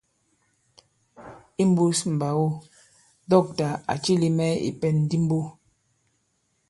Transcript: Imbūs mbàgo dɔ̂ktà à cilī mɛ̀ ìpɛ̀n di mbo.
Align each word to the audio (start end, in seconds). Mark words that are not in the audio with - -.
Imbūs 1.63 1.99
mbàgo 2.13 2.47
dɔ̂ktà 3.29 3.67
à 3.91 3.93
cilī 4.03 4.29
mɛ̀ 4.37 4.51
ìpɛ̀n 4.69 4.95
di 5.09 5.17
mbo. 5.23 5.39